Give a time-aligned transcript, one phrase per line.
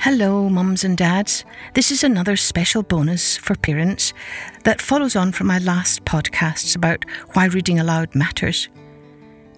[0.00, 1.44] Hello, mums and dads.
[1.74, 4.14] This is another special bonus for parents
[4.62, 8.68] that follows on from my last podcasts about why reading aloud matters.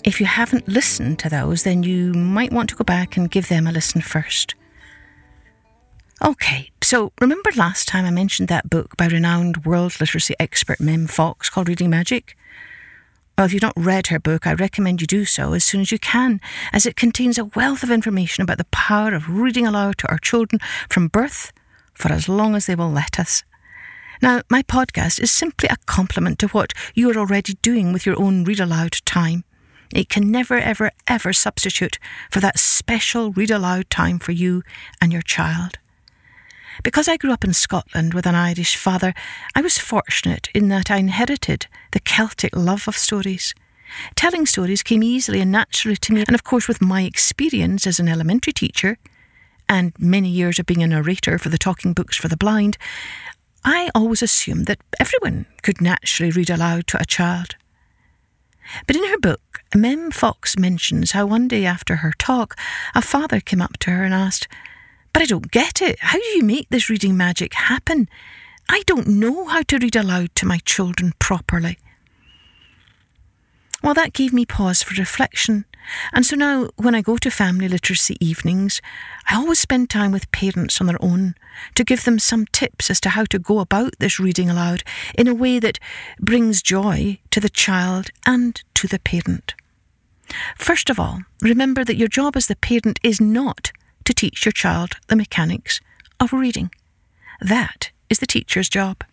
[0.03, 3.49] If you haven't listened to those, then you might want to go back and give
[3.49, 4.55] them a listen first.
[6.25, 11.07] Okay, so remember last time I mentioned that book by renowned world literacy expert Mem
[11.07, 12.35] Fox called Reading Magic?
[13.41, 15.91] Well, if you've not read her book, I recommend you do so as soon as
[15.91, 16.43] you can,
[16.75, 20.19] as it contains a wealth of information about the power of reading aloud to our
[20.19, 21.51] children from birth
[21.95, 23.43] for as long as they will let us.
[24.21, 28.21] Now, my podcast is simply a complement to what you are already doing with your
[28.21, 29.45] own read aloud time.
[29.95, 31.99] It can never, ever, ever substitute
[32.31, 34.63] for that special read aloud time for you
[35.01, 35.79] and your child.
[36.83, 39.15] Because I grew up in Scotland with an Irish father,
[39.55, 43.55] I was fortunate in that I inherited the Celtic love of stories.
[44.15, 47.99] Telling stories came easily and naturally to me, and of course, with my experience as
[47.99, 48.99] an elementary teacher
[49.69, 52.79] and many years of being a narrator for the talking books for the blind,
[53.65, 57.57] I always assumed that everyone could naturally read aloud to a child.
[58.87, 62.57] But in her book, Mem Fox mentions how one day after her talk,
[62.95, 64.49] a father came up to her and asked,
[65.13, 65.99] but I don't get it.
[66.01, 68.09] How do you make this reading magic happen?
[68.69, 71.79] I don't know how to read aloud to my children properly.
[73.83, 75.65] Well, that gave me pause for reflection.
[76.13, 78.83] And so now, when I go to family literacy evenings,
[79.29, 81.35] I always spend time with parents on their own
[81.75, 84.83] to give them some tips as to how to go about this reading aloud
[85.17, 85.81] in a way that
[86.21, 89.55] brings joy to the child and to the parent.
[90.57, 93.73] First of all, remember that your job as the parent is not
[94.11, 95.81] to teach your child the mechanics
[96.19, 96.71] of reading.
[97.41, 99.05] That is the teacher's job.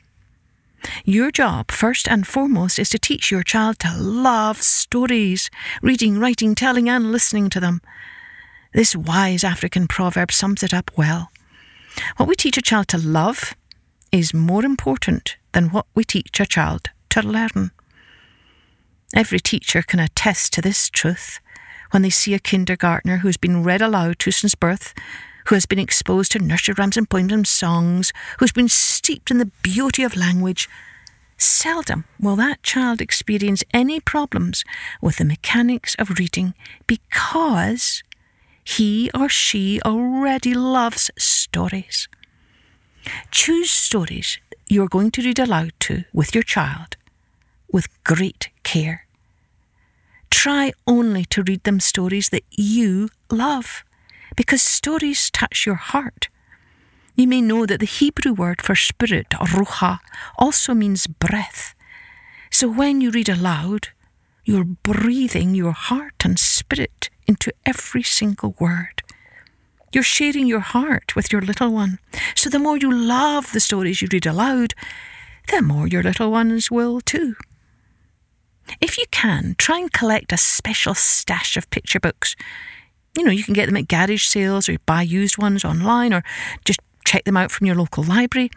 [1.05, 5.51] Your job, first and foremost, is to teach your child to love stories,
[5.83, 7.81] reading, writing, telling, and listening to them.
[8.73, 11.29] This wise African proverb sums it up well.
[12.17, 13.53] What we teach a child to love
[14.11, 17.69] is more important than what we teach a child to learn.
[19.13, 21.39] Every teacher can attest to this truth
[21.91, 24.93] when they see a kindergartner who's been read aloud to since birth,
[25.47, 29.37] who has been exposed to nursery rhymes and poems and songs, who's been steeped in
[29.37, 30.69] the beauty of language,
[31.37, 34.63] seldom will that child experience any problems
[35.01, 36.53] with the mechanics of reading
[36.85, 38.03] because
[38.63, 42.09] he or she already loves stories.
[43.31, 44.37] Choose stories
[44.67, 46.97] you're going to read aloud to with your child
[47.71, 49.06] with great care.
[50.37, 53.83] Try only to read them stories that you love,
[54.35, 56.29] because stories touch your heart.
[57.15, 59.97] You may know that the Hebrew word for spirit, ruach,
[60.37, 61.73] also means breath.
[62.51, 63.87] So when you read aloud,
[64.45, 69.01] you're breathing your heart and spirit into every single word.
[69.91, 71.97] You're sharing your heart with your little one.
[72.35, 74.75] So the more you love the stories you read aloud,
[75.47, 77.35] the more your little ones will too.
[78.81, 82.35] If you can, try and collect a special stash of picture books.
[83.17, 86.23] You know, you can get them at garage sales or buy used ones online or
[86.65, 88.49] just check them out from your local library,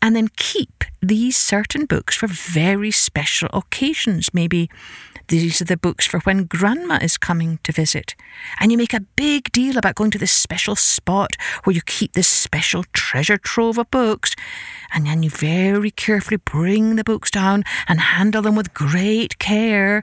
[0.00, 4.32] and then keep these certain books for very special occasions.
[4.32, 4.70] Maybe
[5.28, 8.14] these are the books for when grandma is coming to visit.
[8.60, 12.14] And you make a big deal about going to this special spot where you keep
[12.14, 14.34] this special treasure trove of books.
[14.94, 20.02] And then you very carefully bring the books down and handle them with great care.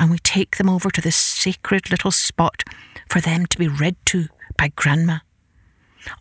[0.00, 2.64] And we take them over to this sacred little spot
[3.08, 4.26] for them to be read to
[4.58, 5.18] by grandma.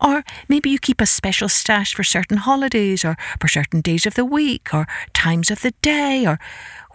[0.01, 4.15] Or maybe you keep a special stash for certain holidays or for certain days of
[4.15, 6.39] the week or times of the day or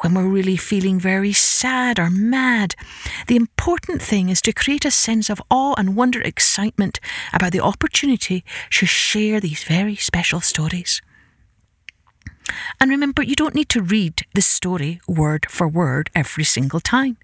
[0.01, 2.75] when we're really feeling very sad or mad.
[3.27, 7.01] The important thing is to create a sense of awe and wonder excitement
[7.33, 11.03] about the opportunity to share these very special stories.
[12.81, 17.19] And remember, you don't need to read the story word for word every single time.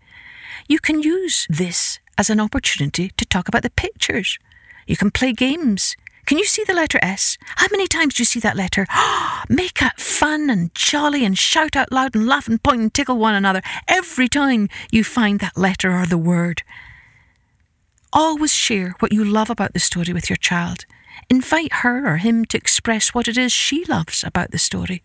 [0.69, 4.38] You can use this as an opportunity to talk about the pictures
[4.86, 5.96] you can play games.
[6.26, 7.36] Can you see the letter S?
[7.56, 8.86] How many times do you see that letter?
[9.48, 13.19] Make it fun and jolly and shout out loud and laugh and point and tickle
[13.19, 16.62] one another every time you find that letter or the word.
[18.12, 20.86] Always share what you love about the story with your child.
[21.28, 25.02] Invite her or him to express what it is she loves about the story.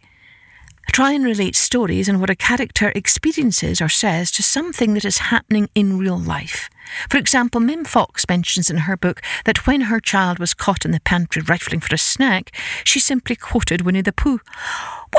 [0.91, 5.29] Try and relate stories and what a character experiences or says to something that is
[5.29, 6.69] happening in real life.
[7.09, 10.91] For example, Mem Fox mentions in her book that when her child was caught in
[10.91, 12.51] the pantry rifling for a snack,
[12.83, 14.41] she simply quoted Winnie the Pooh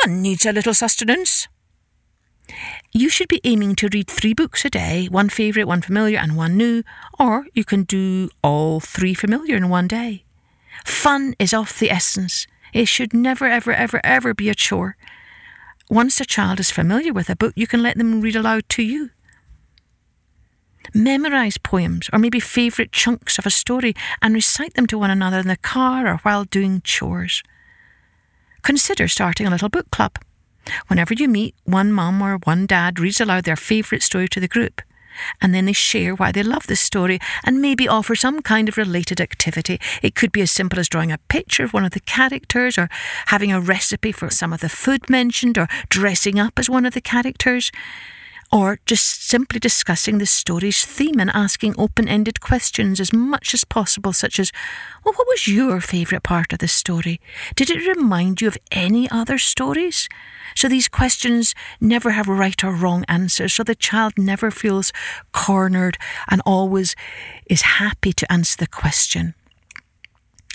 [0.03, 1.49] One needs a little sustenance.
[2.93, 6.37] You should be aiming to read three books a day one favourite, one familiar, and
[6.37, 6.83] one new,
[7.19, 10.25] or you can do all three familiar in one day.
[10.85, 12.47] Fun is of the essence.
[12.73, 14.97] It should never, ever, ever, ever be a chore.
[15.91, 18.81] Once a child is familiar with a book, you can let them read aloud to
[18.81, 19.11] you.
[20.95, 23.93] Memorise poems or maybe favourite chunks of a story
[24.23, 27.43] and recite them to one another in the car or while doing chores.
[28.63, 30.17] Consider starting a little book club.
[30.87, 34.47] Whenever you meet, one mum or one dad reads aloud their favourite story to the
[34.47, 34.83] group
[35.41, 38.77] and then they share why they love the story and maybe offer some kind of
[38.77, 39.81] related activity.
[40.03, 42.89] It could be as simple as drawing a picture of one of the characters or
[43.27, 46.95] having a recipe for some of the food mentioned or dressing up as one of
[46.95, 47.71] the characters
[48.53, 53.65] or just simply discussing the story's theme and asking open ended questions as much as
[53.65, 54.51] possible, such as,
[55.05, 57.21] Well, what was your favourite part of the story?
[57.55, 60.09] Did it remind you of any other stories?
[60.57, 64.93] So these questions never have right or wrong answers, so the child never feels
[65.33, 65.97] cornered
[66.29, 66.97] and always
[67.47, 69.35] is happy to answer the question.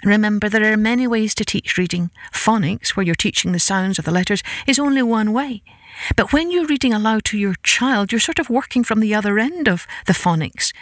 [0.06, 2.12] Remember, there are many ways to teach reading.
[2.31, 5.63] Phonics, where you're teaching the sounds of the letters, is only one way.
[6.16, 9.40] But when you're reading aloud to your child, you're sort of working from the other
[9.40, 10.74] end of the phonics.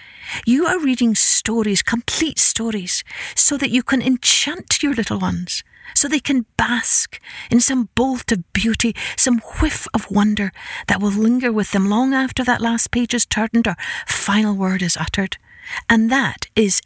[0.46, 5.64] You are reading stories, complete stories, so that you can enchant your little ones,
[5.96, 10.52] so they can bask in some bolt of beauty, some whiff of wonder
[10.88, 14.81] that will linger with them long after that last page is turned or final word
[14.81, 15.38] is uttered.
[15.88, 16.81] And that is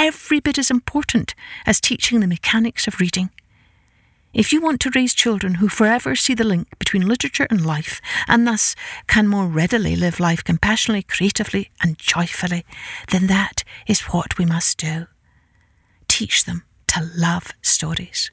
[0.00, 1.34] every bit as important
[1.66, 3.28] as teaching the mechanics of reading.
[4.32, 8.00] If you want to raise children who forever see the link between literature and life,
[8.26, 8.74] and thus
[9.08, 12.64] can more readily live life compassionately, creatively, and joyfully,
[13.10, 15.06] then that is what we must do.
[16.08, 18.30] Teach them to love stories.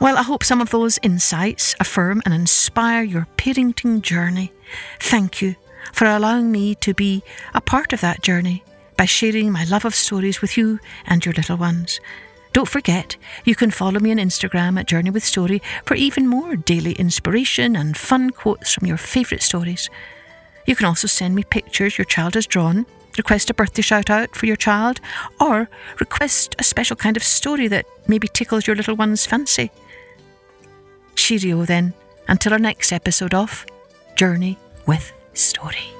[0.00, 4.52] Well, I hope some of those insights affirm and inspire your parenting journey.
[4.98, 5.56] Thank you
[5.92, 7.22] for allowing me to be
[7.52, 8.62] a part of that journey
[8.96, 12.00] by sharing my love of stories with you and your little ones.
[12.52, 16.56] Don't forget, you can follow me on Instagram at Journey with Story for even more
[16.56, 19.90] daily inspiration and fun quotes from your favourite stories.
[20.66, 22.86] You can also send me pictures your child has drawn,
[23.18, 25.00] request a birthday shout out for your child,
[25.38, 25.68] or
[26.00, 29.70] request a special kind of story that maybe tickles your little one's fancy.
[31.14, 31.94] Cheerio then,
[32.28, 33.66] until our next episode of
[34.16, 35.95] Journey with Story.